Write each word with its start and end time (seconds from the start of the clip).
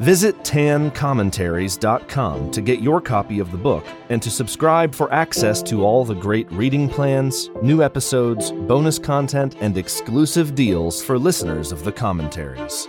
Visit 0.00 0.38
tancommentaries.com 0.38 2.50
to 2.50 2.60
get 2.62 2.80
your 2.80 3.00
copy 3.00 3.38
of 3.38 3.52
the 3.52 3.58
book 3.58 3.84
and 4.08 4.20
to 4.22 4.30
subscribe 4.30 4.94
for 4.94 5.12
access 5.12 5.62
to 5.64 5.84
all 5.84 6.04
the 6.04 6.14
great 6.14 6.50
reading 6.50 6.88
plans, 6.88 7.50
new 7.62 7.82
episodes, 7.82 8.52
bonus 8.52 8.98
content, 8.98 9.56
and 9.60 9.76
exclusive 9.76 10.54
deals 10.54 11.04
for 11.04 11.18
listeners 11.18 11.72
of 11.72 11.84
the 11.84 11.92
commentaries. 11.92 12.88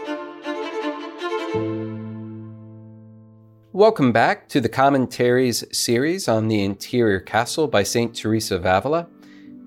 Welcome 3.73 4.11
back 4.11 4.47
to 4.49 4.61
the 4.61 4.69
Commentaries 4.69 5.63
series 5.77 6.27
on 6.27 6.47
the 6.47 6.63
Interior 6.63 7.19
Castle 7.19 7.67
by 7.67 7.83
St. 7.83 8.15
Teresa 8.15 8.55
of 8.55 8.65
Avila. 8.65 9.07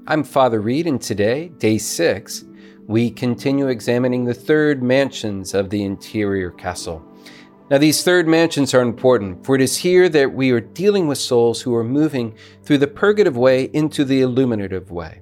I'm 0.06 0.24
Father 0.24 0.60
Reid, 0.60 0.86
and 0.86 1.02
today, 1.02 1.48
day 1.58 1.78
six, 1.78 2.44
we 2.86 3.10
continue 3.10 3.68
examining 3.68 4.24
the 4.24 4.34
third 4.34 4.82
mansions 4.82 5.54
of 5.54 5.70
the 5.70 5.82
Interior 5.82 6.50
Castle. 6.52 7.04
Now, 7.68 7.78
these 7.78 8.04
third 8.04 8.28
mansions 8.28 8.74
are 8.74 8.80
important, 8.80 9.44
for 9.44 9.56
it 9.56 9.60
is 9.60 9.76
here 9.76 10.08
that 10.10 10.32
we 10.32 10.52
are 10.52 10.60
dealing 10.60 11.08
with 11.08 11.18
souls 11.18 11.60
who 11.60 11.74
are 11.74 11.82
moving 11.82 12.36
through 12.62 12.78
the 12.78 12.86
purgative 12.86 13.36
way 13.36 13.64
into 13.72 14.04
the 14.04 14.20
illuminative 14.20 14.92
way. 14.92 15.20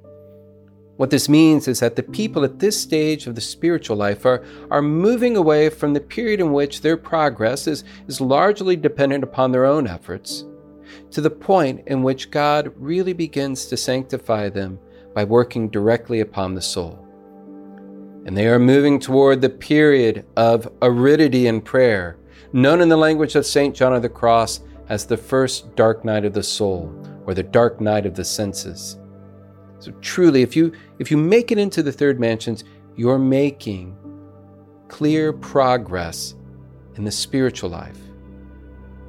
What 0.97 1.09
this 1.09 1.29
means 1.29 1.67
is 1.67 1.81
that 1.81 1.97
the 1.97 2.03
people 2.03 2.45
at 2.45 2.59
this 2.59 2.81
stage 2.81 3.27
of 3.27 3.35
the 3.35 3.41
spiritual 3.41 3.97
life 3.97 4.27
are, 4.27 4.45
are 4.71 4.83
moving 4.83 5.37
away 5.37 5.71
from 5.71 5.95
the 5.95 6.01
period 6.01 6.41
in 6.41 6.53
which 6.53 6.83
their 6.83 6.99
progress 6.99 7.67
is, 7.67 7.83
is 8.09 8.21
largely 8.21 8.77
dependent 8.77 9.25
upon 9.25 9.53
their 9.53 9.65
own 9.65 9.87
efforts 9.87 10.45
to 11.11 11.21
the 11.21 11.31
point 11.31 11.83
in 11.87 12.03
which 12.03 12.31
God 12.31 12.73
really 12.77 13.15
begins 13.15 13.67
to 13.67 13.77
sanctify 13.77 14.51
them 14.51 14.79
by 15.15 15.25
working 15.25 15.71
directly 15.71 16.21
upon 16.21 16.55
the 16.55 16.63
soul. 16.63 17.04
And 18.27 18.37
they 18.37 18.47
are 18.49 18.59
moving 18.59 18.99
toward 18.99 19.41
the 19.41 19.51
period 19.51 20.25
of 20.37 20.73
aridity 20.83 21.47
in 21.47 21.61
prayer 21.61 22.19
known 22.55 22.81
in 22.81 22.89
the 22.89 22.97
language 22.97 23.35
of 23.35 23.45
St. 23.45 23.75
John 23.75 23.93
of 23.93 24.03
the 24.03 24.09
Cross 24.09 24.61
as 24.89 25.05
the 25.05 25.17
first 25.17 25.75
dark 25.75 26.05
night 26.05 26.25
of 26.25 26.33
the 26.33 26.43
soul 26.43 26.95
or 27.27 27.35
the 27.35 27.43
dark 27.43 27.81
night 27.81 28.07
of 28.07 28.15
the 28.15 28.25
senses. 28.25 28.99
So 29.81 29.91
truly, 30.01 30.43
if 30.43 30.55
you 30.55 30.73
if 30.99 31.11
you 31.11 31.17
make 31.17 31.51
it 31.51 31.59
into 31.59 31.83
the 31.83 31.93
third 31.93 32.21
mansions, 32.21 32.63
you're 32.95 33.19
making 33.19 33.97
clear 34.87 35.33
progress 35.33 36.37
in 36.95 37.05
the 37.05 37.11
spiritual 37.11 37.71
life. 37.71 37.99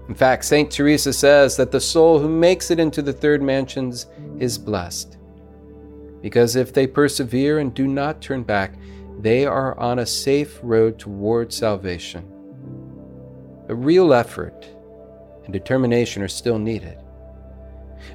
In 0.10 0.16
fact, 0.16 0.46
St. 0.46 0.70
Teresa 0.72 1.14
says 1.14 1.56
that 1.58 1.72
the 1.72 1.80
soul 1.80 2.20
who 2.20 2.28
makes 2.28 2.72
it 2.72 2.80
into 2.80 3.02
the 3.04 3.14
third 3.14 3.44
mansions 3.44 4.08
is 4.40 4.58
blessed. 4.58 5.18
Because 6.22 6.56
if 6.56 6.74
they 6.74 6.88
persevere 6.88 7.60
and 7.60 7.74
do 7.74 7.88
not 7.88 8.22
turn 8.22 8.42
back, 8.42 8.74
they 9.20 9.46
are 9.46 9.78
on 9.80 10.00
a 10.00 10.06
safe 10.06 10.60
road 10.62 11.00
toward 11.00 11.54
salvation. 11.54 12.32
A 13.70 13.76
real 13.76 14.14
effort 14.14 14.68
and 15.44 15.54
determination 15.54 16.22
are 16.22 16.28
still 16.28 16.60
needed. 16.60 16.98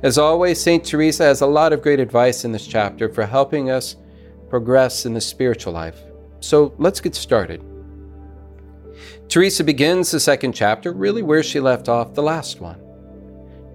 As 0.02 0.18
always, 0.18 0.60
St. 0.60 0.84
Teresa 0.84 1.24
has 1.24 1.40
a 1.40 1.46
lot 1.46 1.72
of 1.72 1.82
great 1.82 2.00
advice 2.00 2.44
in 2.44 2.52
this 2.52 2.66
chapter 2.66 3.08
for 3.08 3.26
helping 3.26 3.70
us 3.70 3.96
progress 4.48 5.06
in 5.06 5.14
the 5.14 5.20
spiritual 5.20 5.72
life. 5.72 6.00
So 6.40 6.74
let's 6.78 7.00
get 7.00 7.14
started. 7.14 7.62
Teresa 9.28 9.62
begins 9.62 10.10
the 10.10 10.20
second 10.20 10.52
chapter 10.52 10.92
really 10.92 11.22
where 11.22 11.42
she 11.42 11.60
left 11.60 11.88
off 11.88 12.14
the 12.14 12.22
last 12.22 12.60
one. 12.60 12.80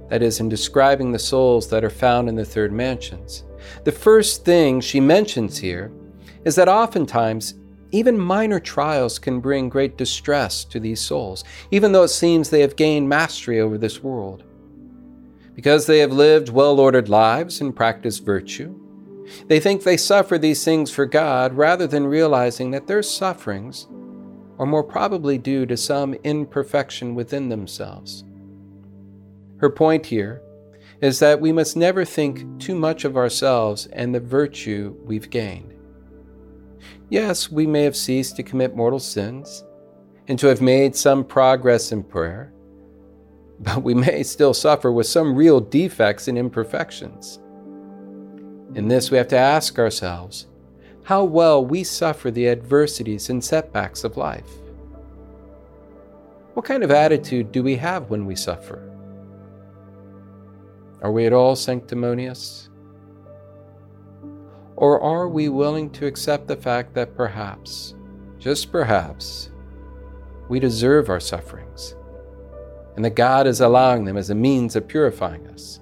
That 0.09 0.21
is, 0.21 0.39
in 0.39 0.49
describing 0.49 1.11
the 1.11 1.19
souls 1.19 1.67
that 1.69 1.83
are 1.83 1.89
found 1.89 2.29
in 2.29 2.35
the 2.35 2.45
third 2.45 2.71
mansions. 2.71 3.43
The 3.83 3.91
first 3.91 4.45
thing 4.45 4.79
she 4.81 4.99
mentions 4.99 5.57
here 5.57 5.91
is 6.45 6.55
that 6.55 6.69
oftentimes 6.69 7.55
even 7.91 8.17
minor 8.17 8.59
trials 8.59 9.19
can 9.19 9.39
bring 9.39 9.69
great 9.69 9.97
distress 9.97 10.63
to 10.65 10.79
these 10.79 11.01
souls, 11.01 11.43
even 11.71 11.91
though 11.91 12.03
it 12.03 12.09
seems 12.09 12.49
they 12.49 12.61
have 12.61 12.75
gained 12.75 13.09
mastery 13.09 13.59
over 13.59 13.77
this 13.77 14.03
world. 14.03 14.43
Because 15.55 15.85
they 15.85 15.99
have 15.99 16.11
lived 16.11 16.49
well 16.49 16.79
ordered 16.79 17.09
lives 17.09 17.61
and 17.61 17.75
practiced 17.75 18.25
virtue, 18.25 18.77
they 19.47 19.59
think 19.59 19.83
they 19.83 19.97
suffer 19.97 20.37
these 20.37 20.63
things 20.63 20.91
for 20.91 21.05
God 21.05 21.53
rather 21.53 21.87
than 21.87 22.05
realizing 22.05 22.71
that 22.71 22.87
their 22.87 23.01
sufferings 23.01 23.87
are 24.59 24.65
more 24.65 24.83
probably 24.83 25.37
due 25.37 25.65
to 25.65 25.77
some 25.77 26.13
imperfection 26.15 27.15
within 27.15 27.49
themselves. 27.49 28.23
Her 29.57 29.69
point 29.69 30.05
here 30.05 30.41
is 31.01 31.19
that 31.19 31.41
we 31.41 31.51
must 31.51 31.75
never 31.75 32.05
think 32.05 32.59
too 32.59 32.75
much 32.75 33.05
of 33.05 33.17
ourselves 33.17 33.87
and 33.87 34.13
the 34.13 34.19
virtue 34.19 34.95
we've 35.03 35.29
gained. 35.29 35.74
Yes, 37.09 37.51
we 37.51 37.67
may 37.67 37.83
have 37.83 37.95
ceased 37.95 38.35
to 38.37 38.43
commit 38.43 38.75
mortal 38.75 38.99
sins 38.99 39.63
and 40.27 40.39
to 40.39 40.47
have 40.47 40.61
made 40.61 40.95
some 40.95 41.23
progress 41.23 41.91
in 41.91 42.03
prayer, 42.03 42.51
but 43.59 43.83
we 43.83 43.93
may 43.93 44.23
still 44.23 44.53
suffer 44.53 44.91
with 44.91 45.05
some 45.05 45.35
real 45.35 45.59
defects 45.59 46.27
and 46.27 46.37
imperfections. 46.37 47.39
In 48.73 48.87
this, 48.87 49.11
we 49.11 49.17
have 49.17 49.27
to 49.29 49.37
ask 49.37 49.77
ourselves 49.77 50.47
how 51.03 51.23
well 51.23 51.63
we 51.63 51.83
suffer 51.83 52.31
the 52.31 52.49
adversities 52.49 53.29
and 53.29 53.43
setbacks 53.43 54.03
of 54.03 54.17
life. 54.17 54.49
What 56.55 56.65
kind 56.65 56.83
of 56.83 56.89
attitude 56.89 57.51
do 57.51 57.61
we 57.61 57.75
have 57.75 58.09
when 58.09 58.25
we 58.25 58.35
suffer? 58.35 58.91
Are 61.01 61.11
we 61.11 61.27
at 61.27 61.33
all 61.33 61.55
sanctimonious? 61.55 62.69
Or 64.77 65.01
are 65.01 65.27
we 65.27 65.49
willing 65.49 65.89
to 65.91 66.05
accept 66.05 66.47
the 66.47 66.55
fact 66.55 66.93
that 66.95 67.15
perhaps, 67.15 67.95
just 68.39 68.71
perhaps, 68.71 69.49
we 70.49 70.59
deserve 70.59 71.09
our 71.09 71.19
sufferings 71.19 71.95
and 72.95 73.03
that 73.03 73.15
God 73.15 73.47
is 73.47 73.61
allowing 73.61 74.05
them 74.05 74.17
as 74.17 74.29
a 74.29 74.35
means 74.35 74.75
of 74.75 74.87
purifying 74.87 75.47
us? 75.47 75.79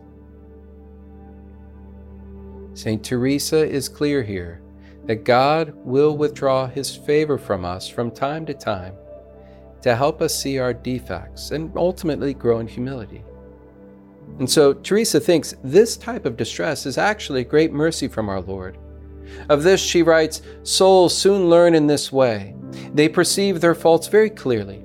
St. 2.75 3.03
Teresa 3.03 3.67
is 3.67 3.89
clear 3.89 4.23
here 4.23 4.61
that 5.05 5.25
God 5.25 5.73
will 5.75 6.17
withdraw 6.17 6.67
his 6.67 6.95
favor 6.95 7.37
from 7.37 7.65
us 7.65 7.87
from 7.87 8.09
time 8.09 8.45
to 8.45 8.53
time 8.53 8.95
to 9.81 9.95
help 9.95 10.21
us 10.21 10.39
see 10.39 10.59
our 10.59 10.73
defects 10.73 11.51
and 11.51 11.71
ultimately 11.75 12.33
grow 12.33 12.59
in 12.59 12.67
humility. 12.67 13.23
And 14.39 14.49
so 14.49 14.73
Teresa 14.73 15.19
thinks 15.19 15.55
this 15.63 15.95
type 15.95 16.25
of 16.25 16.37
distress 16.37 16.85
is 16.85 16.97
actually 16.97 17.41
a 17.41 17.45
great 17.45 17.71
mercy 17.71 18.07
from 18.07 18.29
our 18.29 18.41
Lord. 18.41 18.77
Of 19.49 19.63
this 19.63 19.81
she 19.81 20.03
writes 20.03 20.41
Souls 20.63 21.15
soon 21.15 21.49
learn 21.49 21.75
in 21.75 21.87
this 21.87 22.11
way. 22.11 22.55
They 22.93 23.07
perceive 23.07 23.61
their 23.61 23.75
faults 23.75 24.07
very 24.07 24.29
clearly, 24.29 24.83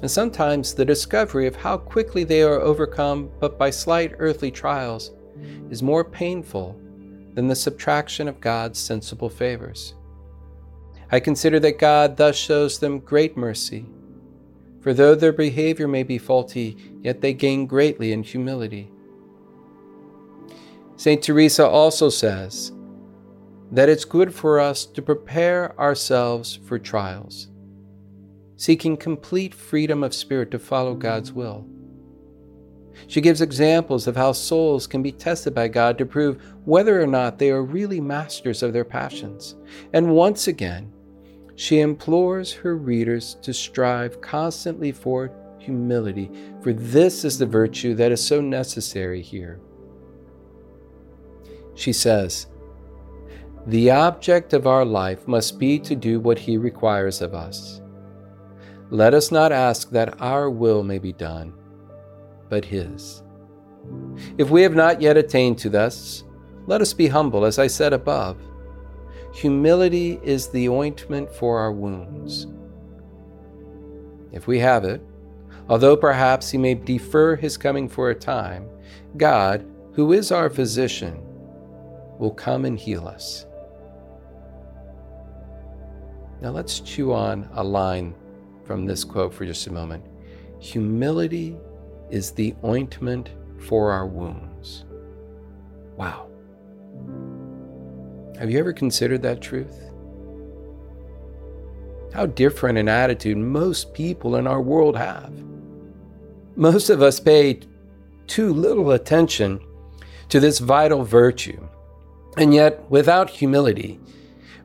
and 0.00 0.10
sometimes 0.10 0.74
the 0.74 0.84
discovery 0.84 1.46
of 1.46 1.56
how 1.56 1.76
quickly 1.76 2.24
they 2.24 2.42
are 2.42 2.60
overcome 2.60 3.30
but 3.38 3.58
by 3.58 3.70
slight 3.70 4.14
earthly 4.18 4.50
trials 4.50 5.12
is 5.70 5.82
more 5.82 6.04
painful 6.04 6.80
than 7.34 7.46
the 7.46 7.54
subtraction 7.54 8.26
of 8.26 8.40
God's 8.40 8.78
sensible 8.78 9.28
favors. 9.28 9.94
I 11.12 11.20
consider 11.20 11.60
that 11.60 11.78
God 11.78 12.16
thus 12.16 12.36
shows 12.36 12.78
them 12.78 13.00
great 13.00 13.36
mercy 13.36 13.86
for 14.80 14.94
though 14.94 15.14
their 15.14 15.32
behavior 15.32 15.86
may 15.86 16.02
be 16.02 16.18
faulty, 16.18 16.76
yet 17.02 17.20
they 17.20 17.34
gain 17.34 17.66
greatly 17.66 18.12
in 18.12 18.22
humility. 18.22 18.90
St. 20.96 21.22
Teresa 21.22 21.66
also 21.66 22.08
says 22.08 22.72
that 23.72 23.88
it's 23.88 24.04
good 24.04 24.34
for 24.34 24.60
us 24.60 24.84
to 24.84 25.00
prepare 25.00 25.78
ourselves 25.80 26.58
for 26.66 26.78
trials, 26.78 27.48
seeking 28.56 28.96
complete 28.96 29.54
freedom 29.54 30.02
of 30.02 30.14
spirit 30.14 30.50
to 30.50 30.58
follow 30.58 30.94
God's 30.94 31.32
will. 31.32 31.66
She 33.06 33.20
gives 33.20 33.40
examples 33.40 34.06
of 34.06 34.16
how 34.16 34.32
souls 34.32 34.86
can 34.86 35.02
be 35.02 35.12
tested 35.12 35.54
by 35.54 35.68
God 35.68 35.96
to 35.98 36.06
prove 36.06 36.42
whether 36.64 37.00
or 37.00 37.06
not 37.06 37.38
they 37.38 37.50
are 37.50 37.62
really 37.62 38.00
masters 38.00 38.62
of 38.62 38.72
their 38.72 38.84
passions. 38.84 39.56
And 39.92 40.14
once 40.14 40.48
again, 40.48 40.92
she 41.60 41.80
implores 41.80 42.54
her 42.54 42.74
readers 42.74 43.36
to 43.42 43.52
strive 43.52 44.18
constantly 44.22 44.90
for 44.90 45.30
humility, 45.58 46.30
for 46.62 46.72
this 46.72 47.22
is 47.22 47.36
the 47.36 47.44
virtue 47.44 47.94
that 47.94 48.10
is 48.10 48.26
so 48.26 48.40
necessary 48.40 49.20
here. 49.20 49.60
She 51.74 51.92
says, 51.92 52.46
The 53.66 53.90
object 53.90 54.54
of 54.54 54.66
our 54.66 54.86
life 54.86 55.28
must 55.28 55.58
be 55.58 55.78
to 55.80 55.94
do 55.94 56.18
what 56.18 56.38
He 56.38 56.56
requires 56.56 57.20
of 57.20 57.34
us. 57.34 57.82
Let 58.88 59.12
us 59.12 59.30
not 59.30 59.52
ask 59.52 59.90
that 59.90 60.18
our 60.18 60.48
will 60.48 60.82
may 60.82 60.98
be 60.98 61.12
done, 61.12 61.52
but 62.48 62.64
His. 62.64 63.22
If 64.38 64.48
we 64.48 64.62
have 64.62 64.74
not 64.74 65.02
yet 65.02 65.18
attained 65.18 65.58
to 65.58 65.68
this, 65.68 66.24
let 66.66 66.80
us 66.80 66.94
be 66.94 67.08
humble, 67.08 67.44
as 67.44 67.58
I 67.58 67.66
said 67.66 67.92
above. 67.92 68.38
Humility 69.32 70.20
is 70.22 70.48
the 70.48 70.68
ointment 70.68 71.30
for 71.30 71.58
our 71.58 71.72
wounds. 71.72 72.46
If 74.32 74.46
we 74.46 74.58
have 74.58 74.84
it, 74.84 75.00
although 75.68 75.96
perhaps 75.96 76.50
He 76.50 76.58
may 76.58 76.74
defer 76.74 77.36
His 77.36 77.56
coming 77.56 77.88
for 77.88 78.10
a 78.10 78.14
time, 78.14 78.68
God, 79.16 79.64
who 79.92 80.12
is 80.12 80.32
our 80.32 80.50
physician, 80.50 81.20
will 82.18 82.32
come 82.32 82.64
and 82.64 82.78
heal 82.78 83.06
us. 83.06 83.46
Now 86.40 86.50
let's 86.50 86.80
chew 86.80 87.12
on 87.12 87.48
a 87.52 87.62
line 87.62 88.14
from 88.64 88.86
this 88.86 89.04
quote 89.04 89.34
for 89.34 89.44
just 89.44 89.66
a 89.66 89.72
moment. 89.72 90.04
Humility 90.58 91.56
is 92.10 92.30
the 92.32 92.54
ointment 92.64 93.30
for 93.58 93.92
our 93.92 94.06
wounds. 94.06 94.84
Wow. 95.96 96.29
Have 98.40 98.50
you 98.50 98.58
ever 98.58 98.72
considered 98.72 99.22
that 99.22 99.40
truth? 99.40 99.78
How 102.12 102.26
different 102.26 102.78
an 102.78 102.88
attitude 102.88 103.36
most 103.36 103.94
people 103.94 104.34
in 104.34 104.46
our 104.46 104.60
world 104.60 104.96
have. 104.96 105.32
Most 106.56 106.90
of 106.90 107.02
us 107.02 107.20
pay 107.20 107.60
too 108.26 108.52
little 108.52 108.90
attention 108.90 109.60
to 110.30 110.40
this 110.40 110.58
vital 110.58 111.04
virtue. 111.04 111.68
And 112.36 112.54
yet, 112.54 112.90
without 112.90 113.30
humility, 113.30 114.00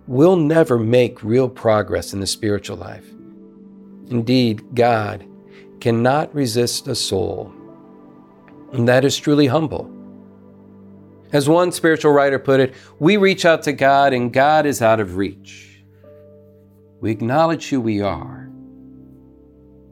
we'll 0.07 0.37
never 0.37 0.79
make 0.79 1.21
real 1.21 1.49
progress 1.49 2.13
in 2.13 2.21
the 2.21 2.27
spiritual 2.27 2.77
life. 2.77 3.05
Indeed, 4.09 4.73
God 4.73 5.27
cannot 5.79 6.33
resist 6.33 6.87
a 6.87 6.95
soul 6.95 7.53
and 8.75 8.87
that 8.87 9.05
is 9.05 9.17
truly 9.17 9.47
humble. 9.47 9.89
As 11.31 11.49
one 11.49 11.71
spiritual 11.71 12.11
writer 12.11 12.39
put 12.39 12.59
it, 12.59 12.73
we 12.99 13.17
reach 13.17 13.45
out 13.45 13.63
to 13.63 13.73
God 13.73 14.13
and 14.13 14.31
God 14.31 14.65
is 14.65 14.81
out 14.81 14.99
of 14.99 15.17
reach. 15.17 15.83
We 17.01 17.11
acknowledge 17.11 17.69
who 17.69 17.81
we 17.81 18.01
are 18.01 18.49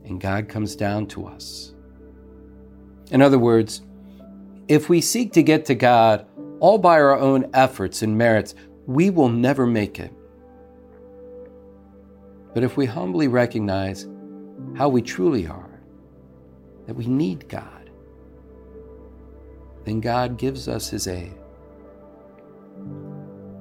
and 0.06 0.20
God 0.20 0.48
comes 0.50 0.76
down 0.76 1.08
to 1.08 1.26
us. 1.26 1.74
In 3.12 3.22
other 3.22 3.40
words, 3.40 3.82
if 4.68 4.90
we 4.90 5.02
seek 5.02 5.34
to 5.34 5.44
get 5.44 5.66
to 5.66 5.76
God 5.76 6.26
all 6.60 6.78
by 6.78 7.00
our 7.00 7.18
own 7.18 7.50
efforts 7.54 8.02
and 8.02 8.18
merits, 8.18 8.56
we 8.86 9.10
will 9.10 9.30
never 9.30 9.66
make 9.66 10.00
it. 10.00 10.12
But 12.54 12.64
if 12.64 12.78
we 12.78 12.86
humbly 12.86 13.28
recognize 13.28 14.08
how 14.76 14.90
we 14.90 15.02
truly 15.02 15.48
are, 15.48 15.82
that 16.86 16.96
we 16.96 17.08
need 17.08 17.50
God, 17.50 17.83
then 19.86 20.00
God 20.00 20.38
gives 20.38 20.68
us 20.68 20.90
his 20.90 21.08
aid. 21.08 21.34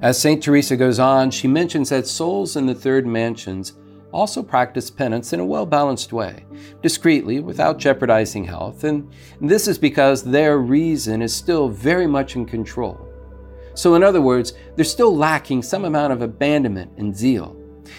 As 0.00 0.20
St. 0.20 0.42
Teresa 0.42 0.76
goes 0.76 0.98
on, 0.98 1.30
she 1.30 1.46
mentions 1.46 1.90
that 1.90 2.06
souls 2.06 2.56
in 2.56 2.66
the 2.66 2.74
third 2.74 3.06
mansions 3.06 3.74
also 4.12 4.42
practice 4.42 4.90
penance 4.90 5.32
in 5.32 5.40
a 5.40 5.44
well 5.44 5.66
balanced 5.66 6.12
way, 6.12 6.44
discreetly, 6.82 7.40
without 7.40 7.78
jeopardizing 7.78 8.44
health, 8.44 8.84
and 8.84 9.10
this 9.40 9.66
is 9.66 9.78
because 9.78 10.22
their 10.22 10.58
reason 10.58 11.22
is 11.22 11.34
still 11.34 11.68
very 11.68 12.06
much 12.06 12.36
in 12.36 12.44
control. 12.44 13.08
So, 13.74 13.94
in 13.94 14.02
other 14.02 14.20
words, 14.20 14.52
they're 14.76 14.84
still 14.84 15.16
lacking 15.16 15.62
some 15.62 15.84
amount 15.84 16.12
of 16.12 16.20
abandonment 16.20 16.92
and 16.98 17.16
zeal. 17.16 17.56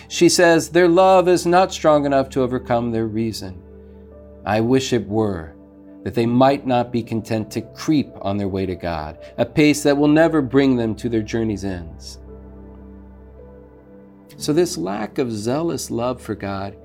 She 0.08 0.30
says 0.30 0.70
their 0.70 0.88
love 0.88 1.28
is 1.28 1.46
not 1.46 1.74
strong 1.74 2.06
enough 2.06 2.30
to 2.32 2.42
overcome 2.42 2.92
their 2.92 3.08
reason. 3.08 3.62
I 4.46 4.62
wish 4.62 4.94
it 4.94 5.08
were, 5.08 5.56
that 6.04 6.14
they 6.14 6.26
might 6.26 6.68
not 6.68 6.92
be 6.92 7.02
content 7.02 7.50
to 7.52 7.62
creep 7.62 8.10
on 8.22 8.38
their 8.38 8.48
way 8.48 8.66
to 8.66 8.76
God, 8.76 9.18
a 9.38 9.46
pace 9.46 9.84
that 9.84 9.98
will 9.98 10.08
never 10.08 10.42
bring 10.42 10.76
them 10.76 10.96
to 10.96 11.10
their 11.10 11.22
journey's 11.22 11.64
ends. 11.64 12.20
So, 14.38 14.52
this 14.52 14.78
lack 14.78 15.18
of 15.18 15.32
zealous 15.32 15.90
love 15.90 16.22
for 16.22 16.36
God 16.36 16.76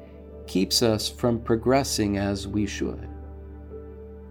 keeps 0.46 0.82
us 0.82 1.08
from 1.08 1.40
progressing 1.40 2.16
as 2.16 2.46
we 2.46 2.66
should. 2.66 3.08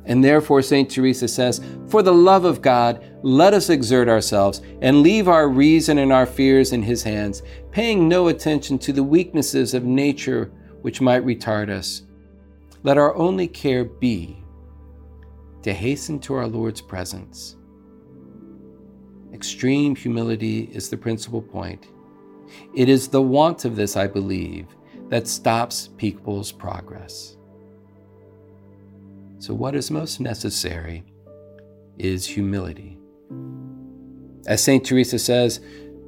And 0.06 0.24
therefore, 0.24 0.62
St. 0.62 0.90
Teresa 0.90 1.28
says, 1.28 1.62
For 1.90 2.02
the 2.02 2.14
love 2.14 2.46
of 2.46 2.62
God, 2.62 3.04
let 3.24 3.54
us 3.54 3.70
exert 3.70 4.08
ourselves 4.08 4.62
and 4.82 5.02
leave 5.02 5.28
our 5.28 5.50
reason 5.50 5.98
and 5.98 6.14
our 6.14 6.26
fears 6.26 6.72
in 6.72 6.82
His 6.82 7.04
hands, 7.04 7.44
paying 7.72 8.08
no 8.08 8.30
attention 8.30 8.80
to 8.80 8.94
the 8.94 9.04
weaknesses 9.04 9.74
of 9.74 9.84
nature 9.84 10.50
which 10.82 11.02
might 11.02 11.26
retard 11.26 11.70
us. 11.70 12.04
Let 12.84 12.98
our 12.98 13.14
only 13.18 13.50
care 13.50 13.84
be 13.84 14.42
to 15.68 15.74
hasten 15.74 16.18
to 16.18 16.34
our 16.34 16.48
Lord's 16.48 16.80
presence. 16.80 17.58
Extreme 19.34 19.98
humility 19.98 20.70
is 20.72 20.90
the 20.90 20.96
principal 20.96 21.42
point. 21.42 21.88
It 22.74 22.88
is 22.88 23.10
the 23.10 23.22
want 23.22 23.66
of 23.66 23.76
this, 23.76 23.98
I 23.98 24.08
believe, 24.08 24.68
that 25.10 25.28
stops 25.28 25.90
people's 25.98 26.54
progress. 26.54 27.36
So, 29.40 29.54
what 29.54 29.76
is 29.76 29.92
most 29.92 30.22
necessary 30.22 31.04
is 31.98 32.26
humility. 32.26 32.98
As 34.48 34.64
St. 34.64 34.86
Teresa 34.86 35.20
says, 35.20 35.60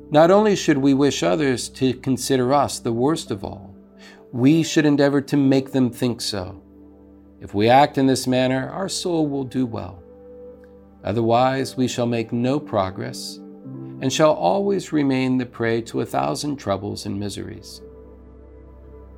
not 0.09 0.31
only 0.31 0.56
should 0.56 0.77
we 0.77 0.94
wish 0.94 1.21
others 1.21 1.67
to 1.69 1.95
consider 1.95 2.53
us 2.53 2.79
the 2.79 2.94
worst 2.94 3.29
of 3.29 3.44
all, 3.44 3.75
we 4.31 4.63
should 4.63 4.85
endeavor 4.85 5.19
to 5.19 5.35
make 5.35 5.73
them 5.73 5.91
think 5.91 6.21
so. 6.21 6.63
If 7.41 7.53
we 7.53 7.69
act 7.69 7.97
in 7.97 8.06
this 8.06 8.27
manner, 8.27 8.69
our 8.69 8.89
soul 8.89 9.27
will 9.27 9.45
do 9.45 9.65
well. 9.65 10.03
Otherwise, 11.03 11.77
we 11.77 11.88
shall 11.88 12.06
make 12.06 12.33
no 12.33 12.59
progress 12.59 13.39
and 14.01 14.12
shall 14.12 14.33
always 14.33 14.91
remain 14.91 15.38
the 15.38 15.45
prey 15.45 15.81
to 15.81 16.01
a 16.01 16.06
thousand 16.06 16.57
troubles 16.57 17.06
and 17.06 17.19
miseries. 17.19 17.81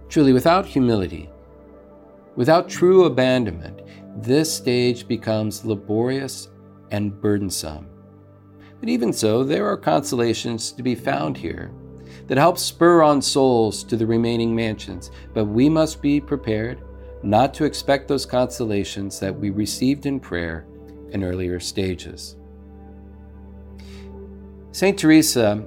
Truly, 0.10 0.34
without 0.34 0.66
humility, 0.66 1.30
without 2.36 2.70
true 2.70 3.06
abandonment, 3.06 3.82
this 4.18 4.54
stage 4.54 5.08
becomes 5.08 5.66
laborious 5.66 6.50
and 6.92 7.20
burdensome. 7.22 7.88
But 8.80 8.90
even 8.90 9.14
so, 9.14 9.44
there 9.44 9.68
are 9.68 9.78
consolations 9.78 10.72
to 10.74 10.84
be 10.84 10.96
found 10.96 11.38
here 11.38 11.72
that 12.28 12.38
help 12.38 12.58
spur 12.58 13.02
on 13.02 13.22
souls 13.22 13.84
to 13.86 13.96
the 13.96 14.06
remaining 14.06 14.56
mansions, 14.56 15.12
but 15.34 15.46
we 15.46 15.70
must 15.70 16.02
be 16.02 16.20
prepared 16.20 16.82
not 17.24 17.54
to 17.54 17.66
expect 17.66 18.08
those 18.08 18.26
consolations 18.26 19.20
that 19.20 19.38
we 19.38 19.50
received 19.50 20.06
in 20.06 20.20
prayer 20.20 20.66
in 21.12 21.24
earlier 21.24 21.60
stages. 21.60 22.36
St. 24.72 24.98
Teresa 24.98 25.66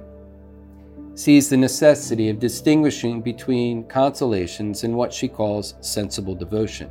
sees 1.13 1.47
the 1.47 1.57
necessity 1.57 2.29
of 2.29 2.39
distinguishing 2.39 3.21
between 3.21 3.87
consolations 3.87 4.83
and 4.83 4.95
what 4.95 5.13
she 5.13 5.27
calls 5.27 5.75
sensible 5.79 6.35
devotion, 6.35 6.89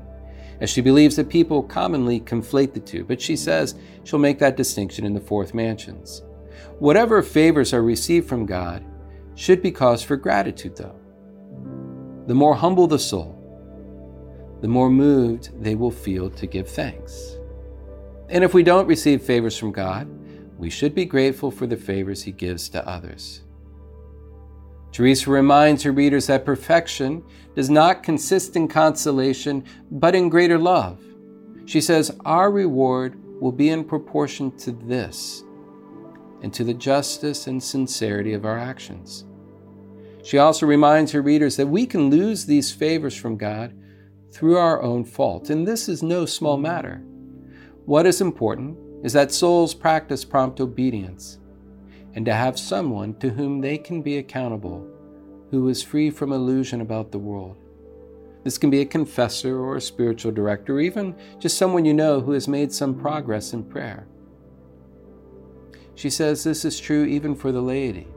as 0.61 0.71
she 0.71 0.81
believes 0.81 1.17
that 1.17 1.29
people 1.29 1.63
commonly 1.63 2.21
conflate 2.21 2.73
the 2.73 2.81
two, 2.81 3.05
but 3.05 3.21
she 3.21 3.37
says 3.37 3.75
she'll 4.05 4.19
make 4.19 4.39
that 4.39 4.57
distinction 4.57 5.05
in 5.05 5.13
the 5.13 5.21
fourth 5.21 5.53
mansions. 5.53 6.23
Whatever 6.79 7.23
favors 7.23 7.75
are 7.75 7.83
received 7.83 8.29
from 8.29 8.47
God 8.47 8.85
should 9.35 9.61
be 9.61 9.71
cause 9.71 10.03
for 10.03 10.17
gratitude, 10.17 10.77
though. 10.77 10.99
The 12.27 12.35
more 12.35 12.55
humble 12.55 12.87
the 12.87 12.99
soul, 12.99 13.34
the 14.65 14.69
more 14.69 14.89
moved 14.89 15.51
they 15.63 15.75
will 15.75 15.91
feel 15.91 16.31
to 16.31 16.47
give 16.47 16.67
thanks. 16.67 17.37
And 18.31 18.43
if 18.43 18.55
we 18.55 18.63
don't 18.63 18.87
receive 18.87 19.21
favors 19.21 19.59
from 19.59 19.73
God, 19.73 20.09
we 20.57 20.71
should 20.71 20.95
be 20.95 21.05
grateful 21.05 21.51
for 21.51 21.67
the 21.67 21.77
favors 21.77 22.23
He 22.23 22.33
gives 22.33 22.71
to 22.71 22.89
others. 22.89 23.43
Teresa 24.91 25.31
reminds 25.31 25.83
her 25.83 25.93
readers 25.93 26.29
that 26.29 26.47
perfection 26.47 27.23
does 27.55 27.69
not 27.69 28.03
consist 28.03 28.57
in 28.57 28.67
consolation, 28.67 29.67
but 29.91 30.15
in 30.15 30.31
greater 30.31 30.59
love. 30.59 30.99
She 31.67 31.83
says, 31.83 32.17
Our 32.25 32.51
reward 32.51 33.23
will 33.43 33.53
be 33.53 33.69
in 33.69 33.85
proportion 33.85 34.51
to 34.61 34.73
this 34.73 35.45
and 36.41 36.55
to 36.55 36.65
the 36.65 36.73
justice 36.73 37.49
and 37.49 37.63
sincerity 37.63 38.33
of 38.33 38.47
our 38.47 38.59
actions. 38.59 39.27
She 40.23 40.39
also 40.39 40.65
reminds 40.65 41.13
her 41.13 41.21
readers 41.21 41.59
that 41.59 41.67
we 41.67 41.85
can 41.85 42.09
lose 42.09 42.47
these 42.47 42.73
favors 42.73 43.15
from 43.15 43.37
God 43.37 43.75
through 44.35 44.57
our 44.57 44.83
own 44.83 45.05
fault, 45.05 45.49
and 45.49 45.67
this 45.67 45.89
is 45.89 46.03
no 46.03 46.27
small 46.27 46.57
matter. 46.57 47.01
What 47.85 48.05
is 48.05 48.21
important 48.21 48.77
is 49.05 49.13
that 49.13 49.31
souls 49.31 49.75
practice 49.75 50.25
prompt 50.25 50.61
obedience 50.61 51.39
and 52.15 52.27
to 52.27 52.35
have 52.35 52.59
someone 52.59 53.15
to 53.21 53.31
whom 53.31 53.61
they 53.61 53.79
can 53.79 54.03
be 54.03 54.19
accountable 54.19 54.89
who 55.53 55.69
is 55.69 55.85
free 55.85 56.11
from 56.11 56.33
illusion 56.33 56.81
about 56.81 57.13
the 57.13 57.19
world. 57.19 57.57
This 58.43 58.59
can 58.59 58.71
be 58.71 58.81
a 58.81 58.87
confessor 58.87 59.57
or 59.57 59.77
a 59.77 59.81
spiritual 59.81 60.33
director, 60.33 60.77
or 60.77 60.81
even 60.81 61.15
just 61.39 61.57
someone 61.57 61.85
you 61.85 61.95
know 61.95 62.21
who 62.21 62.33
has 62.33 62.49
made 62.49 62.73
some 62.73 62.99
progress 62.99 63.53
in 63.53 63.63
prayer. 63.63 64.09
She 65.95 66.11
says 66.11 66.43
this 66.43 66.65
is 66.65 66.81
true 66.81 67.05
even 67.05 67.37
for 67.37 67.53
the 67.53 67.63
laity, 67.63 68.09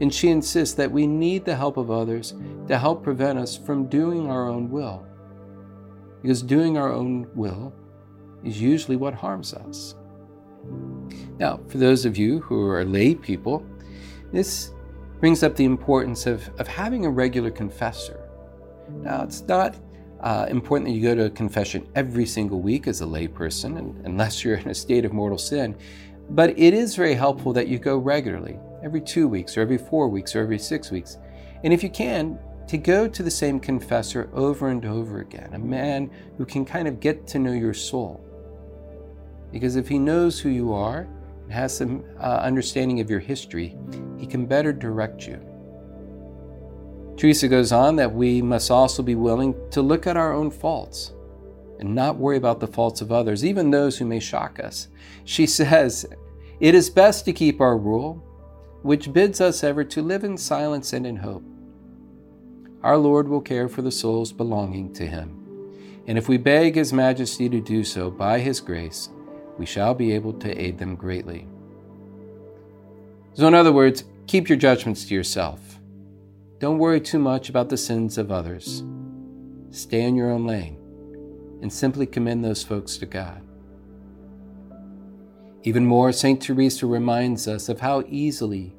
and 0.00 0.12
she 0.12 0.30
insists 0.30 0.74
that 0.76 0.90
we 0.90 1.06
need 1.06 1.44
the 1.44 1.54
help 1.54 1.76
of 1.76 1.90
others 1.90 2.34
to 2.66 2.78
help 2.78 3.04
prevent 3.04 3.38
us 3.38 3.58
from 3.58 3.88
doing 3.88 4.30
our 4.30 4.48
own 4.48 4.70
will 4.70 5.06
because 6.22 6.42
doing 6.42 6.76
our 6.76 6.92
own 6.92 7.26
will 7.34 7.72
is 8.44 8.60
usually 8.60 8.96
what 8.96 9.14
harms 9.14 9.54
us. 9.54 9.94
Now, 11.38 11.60
for 11.68 11.78
those 11.78 12.04
of 12.04 12.16
you 12.16 12.40
who 12.40 12.68
are 12.68 12.84
lay 12.84 13.14
people, 13.14 13.64
this 14.32 14.72
brings 15.20 15.42
up 15.42 15.56
the 15.56 15.64
importance 15.64 16.26
of, 16.26 16.48
of 16.58 16.66
having 16.66 17.04
a 17.04 17.10
regular 17.10 17.50
confessor. 17.50 18.28
Now, 19.02 19.22
it's 19.22 19.42
not 19.42 19.76
uh, 20.20 20.46
important 20.50 20.88
that 20.88 20.94
you 20.94 21.02
go 21.02 21.14
to 21.14 21.26
a 21.26 21.30
confession 21.30 21.86
every 21.94 22.26
single 22.26 22.60
week 22.60 22.86
as 22.86 23.00
a 23.00 23.04
layperson, 23.04 24.04
unless 24.04 24.44
you're 24.44 24.56
in 24.56 24.68
a 24.68 24.74
state 24.74 25.04
of 25.04 25.12
mortal 25.12 25.38
sin. 25.38 25.76
But 26.30 26.58
it 26.58 26.74
is 26.74 26.94
very 26.94 27.14
helpful 27.14 27.52
that 27.54 27.68
you 27.68 27.78
go 27.78 27.96
regularly, 27.96 28.58
every 28.82 29.00
two 29.00 29.28
weeks, 29.28 29.56
or 29.56 29.62
every 29.62 29.78
four 29.78 30.08
weeks, 30.08 30.36
or 30.36 30.40
every 30.40 30.58
six 30.58 30.90
weeks. 30.90 31.18
And 31.64 31.72
if 31.72 31.82
you 31.82 31.90
can, 31.90 32.38
to 32.70 32.78
go 32.78 33.08
to 33.08 33.24
the 33.24 33.30
same 33.30 33.58
confessor 33.58 34.30
over 34.32 34.68
and 34.68 34.84
over 34.84 35.22
again, 35.22 35.54
a 35.54 35.58
man 35.58 36.08
who 36.38 36.46
can 36.46 36.64
kind 36.64 36.86
of 36.86 37.00
get 37.00 37.26
to 37.26 37.40
know 37.40 37.50
your 37.50 37.74
soul. 37.74 38.24
Because 39.50 39.74
if 39.74 39.88
he 39.88 39.98
knows 39.98 40.38
who 40.38 40.50
you 40.50 40.72
are 40.72 41.08
and 41.42 41.52
has 41.52 41.76
some 41.76 42.04
uh, 42.20 42.36
understanding 42.36 43.00
of 43.00 43.10
your 43.10 43.18
history, 43.18 43.76
he 44.18 44.24
can 44.24 44.46
better 44.46 44.72
direct 44.72 45.26
you. 45.26 45.44
Teresa 47.16 47.48
goes 47.48 47.72
on 47.72 47.96
that 47.96 48.14
we 48.14 48.40
must 48.40 48.70
also 48.70 49.02
be 49.02 49.16
willing 49.16 49.52
to 49.72 49.82
look 49.82 50.06
at 50.06 50.16
our 50.16 50.32
own 50.32 50.48
faults 50.48 51.12
and 51.80 51.92
not 51.92 52.18
worry 52.18 52.36
about 52.36 52.60
the 52.60 52.68
faults 52.68 53.00
of 53.00 53.10
others, 53.10 53.44
even 53.44 53.72
those 53.72 53.98
who 53.98 54.04
may 54.04 54.20
shock 54.20 54.60
us. 54.60 54.86
She 55.24 55.44
says, 55.58 56.06
It 56.60 56.76
is 56.76 56.88
best 56.88 57.24
to 57.24 57.32
keep 57.32 57.60
our 57.60 57.76
rule, 57.76 58.22
which 58.82 59.12
bids 59.12 59.40
us 59.40 59.64
ever 59.64 59.82
to 59.82 60.02
live 60.02 60.22
in 60.22 60.36
silence 60.36 60.92
and 60.92 61.04
in 61.04 61.16
hope. 61.16 61.42
Our 62.82 62.96
Lord 62.96 63.28
will 63.28 63.42
care 63.42 63.68
for 63.68 63.82
the 63.82 63.92
souls 63.92 64.32
belonging 64.32 64.92
to 64.94 65.06
Him. 65.06 65.36
And 66.06 66.16
if 66.16 66.28
we 66.28 66.38
beg 66.38 66.74
His 66.74 66.92
Majesty 66.92 67.48
to 67.48 67.60
do 67.60 67.84
so 67.84 68.10
by 68.10 68.38
His 68.38 68.60
grace, 68.60 69.10
we 69.58 69.66
shall 69.66 69.94
be 69.94 70.12
able 70.12 70.32
to 70.34 70.60
aid 70.60 70.78
them 70.78 70.96
greatly. 70.96 71.46
So, 73.34 73.46
in 73.46 73.54
other 73.54 73.72
words, 73.72 74.04
keep 74.26 74.48
your 74.48 74.58
judgments 74.58 75.04
to 75.04 75.14
yourself. 75.14 75.78
Don't 76.58 76.78
worry 76.78 77.00
too 77.00 77.18
much 77.18 77.48
about 77.48 77.68
the 77.68 77.76
sins 77.76 78.16
of 78.16 78.32
others. 78.32 78.82
Stay 79.70 80.02
in 80.02 80.16
your 80.16 80.30
own 80.30 80.46
lane 80.46 80.78
and 81.62 81.72
simply 81.72 82.06
commend 82.06 82.44
those 82.44 82.64
folks 82.64 82.96
to 82.96 83.06
God. 83.06 83.42
Even 85.62 85.84
more, 85.84 86.10
St. 86.12 86.40
Teresa 86.40 86.86
reminds 86.86 87.46
us 87.46 87.68
of 87.68 87.80
how 87.80 88.02
easily 88.08 88.74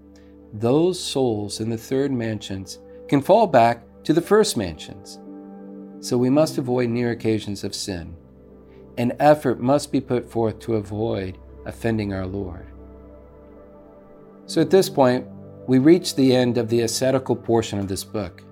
those 0.54 1.00
souls 1.00 1.60
in 1.60 1.70
the 1.70 1.78
third 1.78 2.12
mansions 2.12 2.80
can 3.08 3.22
fall 3.22 3.46
back 3.46 3.84
to 4.04 4.14
the 4.14 4.22
first 4.22 4.58
mansions. 4.58 5.20
So 6.00 6.18
we 6.18 6.30
must 6.30 6.58
avoid 6.58 6.90
near 6.90 7.12
occasions 7.12 7.64
of 7.64 7.76
sin. 7.76 8.16
An 8.98 9.14
effort 9.20 9.60
must 9.60 9.92
be 9.92 10.02
put 10.02 10.30
forth 10.30 10.60
to 10.60 10.76
avoid 10.76 11.38
offending 11.66 12.14
our 12.14 12.26
Lord. 12.26 12.68
So 14.46 14.62
at 14.62 14.70
this 14.70 14.90
point, 14.90 15.28
we 15.68 15.80
reach 15.80 16.16
the 16.16 16.36
end 16.36 16.58
of 16.58 16.70
the 16.70 16.82
ascetical 16.82 17.36
portion 17.36 17.80
of 17.80 17.88
this 17.88 18.04
book. 18.04 18.44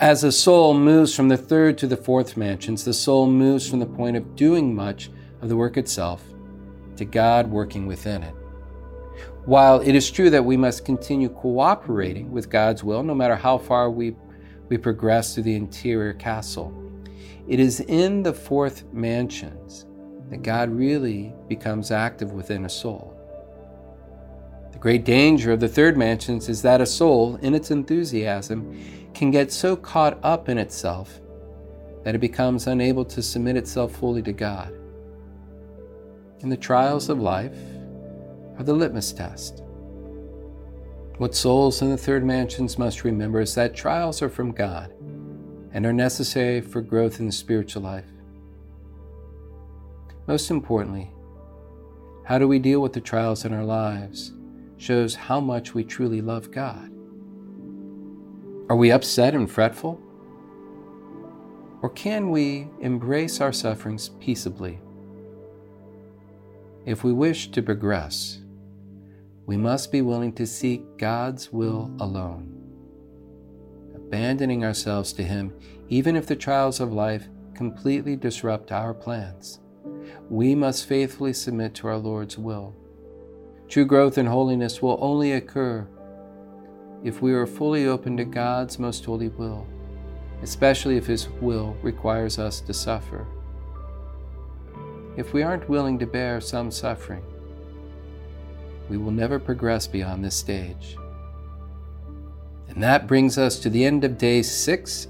As 0.00 0.22
the 0.22 0.32
soul 0.32 0.72
moves 0.72 1.14
from 1.14 1.28
the 1.28 1.36
third 1.36 1.76
to 1.78 1.86
the 1.86 1.96
fourth 1.96 2.36
mansions, 2.36 2.84
the 2.84 2.94
soul 2.94 3.26
moves 3.26 3.68
from 3.68 3.78
the 3.78 3.86
point 3.86 4.16
of 4.16 4.34
doing 4.34 4.74
much 4.74 5.10
of 5.42 5.48
the 5.48 5.56
work 5.56 5.76
itself 5.76 6.24
to 6.96 7.04
God 7.04 7.50
working 7.50 7.86
within 7.86 8.22
it. 8.22 8.34
While 9.44 9.80
it 9.80 9.94
is 9.94 10.10
true 10.10 10.30
that 10.30 10.44
we 10.44 10.56
must 10.56 10.84
continue 10.84 11.28
cooperating 11.28 12.30
with 12.30 12.50
God's 12.50 12.82
will, 12.82 13.02
no 13.02 13.14
matter 13.14 13.36
how 13.36 13.58
far 13.58 13.90
we, 13.90 14.16
we 14.70 14.78
progress 14.78 15.34
through 15.34 15.42
the 15.42 15.56
interior 15.56 16.14
castle, 16.14 16.72
it 17.48 17.60
is 17.60 17.80
in 17.80 18.22
the 18.22 18.32
fourth 18.32 18.84
mansions 18.92 19.86
that 20.30 20.42
God 20.42 20.70
really 20.70 21.34
becomes 21.48 21.90
active 21.90 22.32
within 22.32 22.64
a 22.64 22.68
soul 22.70 23.16
The 24.72 24.78
great 24.78 25.04
danger 25.04 25.52
of 25.52 25.60
the 25.60 25.68
third 25.68 25.96
mansions 25.98 26.48
is 26.48 26.62
that 26.62 26.80
a 26.80 26.86
soul, 26.86 27.36
in 27.42 27.54
its 27.54 27.70
enthusiasm, 27.70 28.80
can 29.12 29.30
get 29.30 29.52
so 29.52 29.76
caught 29.76 30.18
up 30.22 30.48
in 30.48 30.58
itself 30.58 31.20
that 32.04 32.14
it 32.14 32.18
becomes 32.18 32.66
unable 32.66 33.04
to 33.06 33.22
submit 33.22 33.56
itself 33.56 33.96
fully 33.96 34.22
to 34.22 34.32
God. 34.32 34.72
And 36.42 36.50
the 36.50 36.56
trials 36.56 37.08
of 37.10 37.20
life 37.20 37.56
are 38.58 38.64
the 38.64 38.72
litmus 38.72 39.12
test. 39.12 39.62
What 41.20 41.34
souls 41.34 41.82
in 41.82 41.90
the 41.90 41.98
third 41.98 42.24
mansions 42.24 42.78
must 42.78 43.04
remember 43.04 43.42
is 43.42 43.54
that 43.54 43.76
trials 43.76 44.22
are 44.22 44.30
from 44.30 44.52
God 44.52 44.90
and 45.70 45.84
are 45.84 45.92
necessary 45.92 46.62
for 46.62 46.80
growth 46.80 47.20
in 47.20 47.26
the 47.26 47.32
spiritual 47.32 47.82
life. 47.82 48.08
Most 50.26 50.50
importantly, 50.50 51.10
how 52.24 52.38
do 52.38 52.48
we 52.48 52.58
deal 52.58 52.80
with 52.80 52.94
the 52.94 53.02
trials 53.02 53.44
in 53.44 53.52
our 53.52 53.66
lives? 53.66 54.32
shows 54.78 55.14
how 55.14 55.38
much 55.38 55.74
we 55.74 55.84
truly 55.84 56.22
love 56.22 56.50
God. 56.50 56.90
Are 58.70 58.76
we 58.76 58.90
upset 58.90 59.34
and 59.34 59.50
fretful? 59.50 60.00
Or 61.82 61.90
can 61.90 62.30
we 62.30 62.66
embrace 62.80 63.42
our 63.42 63.52
sufferings 63.52 64.08
peaceably? 64.20 64.80
If 66.86 67.04
we 67.04 67.12
wish 67.12 67.50
to 67.50 67.60
progress, 67.60 68.38
we 69.50 69.56
must 69.56 69.90
be 69.90 70.00
willing 70.00 70.32
to 70.32 70.46
seek 70.46 70.96
God's 70.96 71.52
will 71.52 71.90
alone, 71.98 72.56
abandoning 73.96 74.64
ourselves 74.64 75.12
to 75.14 75.24
Him 75.24 75.52
even 75.88 76.14
if 76.14 76.28
the 76.28 76.36
trials 76.36 76.78
of 76.78 76.92
life 76.92 77.28
completely 77.52 78.14
disrupt 78.14 78.70
our 78.70 78.94
plans. 78.94 79.58
We 80.28 80.54
must 80.54 80.86
faithfully 80.86 81.32
submit 81.32 81.74
to 81.74 81.88
our 81.88 81.96
Lord's 81.96 82.38
will. 82.38 82.76
True 83.66 83.84
growth 83.84 84.18
in 84.18 84.26
holiness 84.26 84.80
will 84.80 84.98
only 85.00 85.32
occur 85.32 85.84
if 87.02 87.20
we 87.20 87.32
are 87.32 87.44
fully 87.44 87.86
open 87.86 88.16
to 88.18 88.24
God's 88.24 88.78
most 88.78 89.04
holy 89.04 89.30
will, 89.30 89.66
especially 90.44 90.96
if 90.96 91.06
His 91.06 91.28
will 91.40 91.76
requires 91.82 92.38
us 92.38 92.60
to 92.60 92.72
suffer. 92.72 93.26
If 95.16 95.32
we 95.32 95.42
aren't 95.42 95.68
willing 95.68 95.98
to 95.98 96.06
bear 96.06 96.40
some 96.40 96.70
suffering, 96.70 97.24
we 98.90 98.98
will 98.98 99.12
never 99.12 99.38
progress 99.38 99.86
beyond 99.86 100.24
this 100.24 100.34
stage. 100.34 100.96
And 102.68 102.82
that 102.82 103.06
brings 103.06 103.38
us 103.38 103.58
to 103.60 103.70
the 103.70 103.84
end 103.84 104.04
of 104.04 104.18
day 104.18 104.42
six 104.42 105.06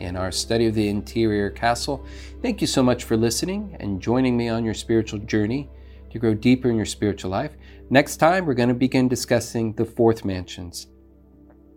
in 0.00 0.16
our 0.16 0.32
study 0.32 0.66
of 0.66 0.74
the 0.74 0.88
interior 0.88 1.48
castle. 1.48 2.04
Thank 2.42 2.60
you 2.60 2.66
so 2.66 2.82
much 2.82 3.04
for 3.04 3.16
listening 3.16 3.76
and 3.78 4.02
joining 4.02 4.36
me 4.36 4.48
on 4.48 4.64
your 4.64 4.74
spiritual 4.74 5.20
journey 5.20 5.70
to 6.10 6.18
grow 6.18 6.34
deeper 6.34 6.70
in 6.70 6.76
your 6.76 6.86
spiritual 6.86 7.30
life. 7.30 7.52
Next 7.88 8.16
time, 8.16 8.46
we're 8.46 8.54
going 8.54 8.68
to 8.68 8.74
begin 8.74 9.06
discussing 9.06 9.74
the 9.74 9.84
fourth 9.84 10.24
mansions. 10.24 10.88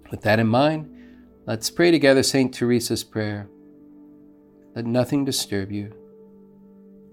With 0.10 0.22
that 0.22 0.39
in 0.39 0.48
mind, 0.48 0.89
let's 1.45 1.69
pray 1.69 1.91
together 1.91 2.24
St. 2.24 2.51
Teresa's 2.53 3.03
prayer. 3.03 3.48
Let 4.75 4.88
nothing 4.88 5.24
disturb 5.24 5.72
you, 5.72 5.93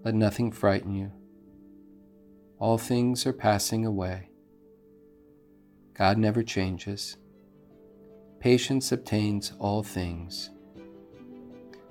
let 0.02 0.14
nothing 0.14 0.50
frighten 0.50 0.94
you. 0.94 1.12
All 2.59 2.78
things 2.78 3.26
are 3.26 3.35
passing 3.35 3.85
away. 3.85 4.30
God 5.94 6.18
never 6.18 6.42
changes. 6.42 7.16
Patience 8.40 8.90
obtains 8.92 9.52
all 9.59 9.82
things. 9.82 10.50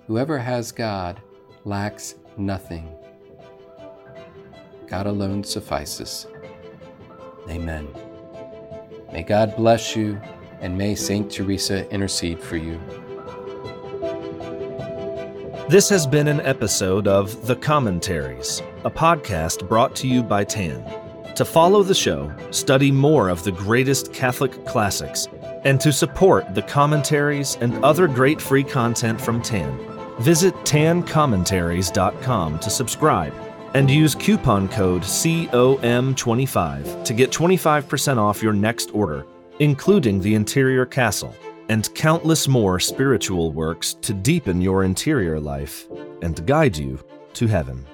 Whoever 0.07 0.39
has 0.39 0.71
God 0.71 1.21
lacks 1.63 2.15
nothing. 2.37 2.89
God 4.87 5.05
alone 5.05 5.43
suffices. 5.43 6.25
Amen. 7.47 7.87
May 9.13 9.23
God 9.23 9.55
bless 9.55 9.95
you, 9.95 10.19
and 10.61 10.77
may 10.77 10.95
St. 10.95 11.31
Teresa 11.31 11.87
intercede 11.91 12.39
for 12.39 12.57
you. 12.57 12.79
This 15.69 15.87
has 15.89 16.07
been 16.07 16.27
an 16.27 16.41
episode 16.41 17.07
of 17.07 17.45
The 17.45 17.55
Commentaries, 17.55 18.63
a 18.83 18.89
podcast 18.89 19.67
brought 19.69 19.95
to 19.97 20.07
you 20.07 20.23
by 20.23 20.43
TAN. 20.43 20.83
To 21.39 21.45
follow 21.45 21.83
the 21.83 21.95
show, 21.95 22.31
study 22.51 22.91
more 22.91 23.29
of 23.29 23.45
the 23.45 23.53
greatest 23.53 24.11
Catholic 24.11 24.65
classics, 24.65 25.29
and 25.63 25.79
to 25.79 25.93
support 25.93 26.53
the 26.53 26.61
commentaries 26.61 27.57
and 27.61 27.81
other 27.81 28.09
great 28.09 28.41
free 28.41 28.65
content 28.65 29.21
from 29.21 29.41
TAN, 29.41 29.79
visit 30.19 30.53
tancommentaries.com 30.65 32.59
to 32.59 32.69
subscribe 32.69 33.33
and 33.73 33.89
use 33.89 34.15
coupon 34.15 34.67
code 34.67 35.03
COM25 35.03 37.05
to 37.05 37.13
get 37.13 37.31
25% 37.31 38.17
off 38.17 38.43
your 38.43 38.51
next 38.51 38.93
order, 38.93 39.25
including 39.59 40.19
the 40.19 40.35
interior 40.35 40.85
castle 40.85 41.33
and 41.69 41.95
countless 41.95 42.49
more 42.49 42.81
spiritual 42.81 43.53
works 43.53 43.93
to 44.01 44.13
deepen 44.13 44.59
your 44.59 44.83
interior 44.83 45.39
life 45.39 45.87
and 46.21 46.45
guide 46.45 46.75
you 46.75 46.99
to 47.31 47.47
heaven. 47.47 47.85